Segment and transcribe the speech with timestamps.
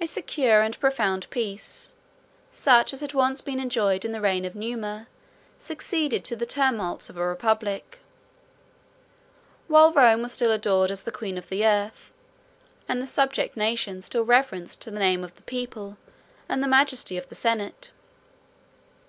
[0.00, 1.94] 35 A secure and profound peace,
[2.50, 5.06] such as had been once enjoyed in the reign of Numa,
[5.58, 8.00] succeeded to the tumults of a republic;
[9.68, 12.12] while Rome was still adored as the queen of the earth;
[12.88, 15.98] and the subject nations still reverenced the name of the people,
[16.48, 17.92] and the majesty of the senate.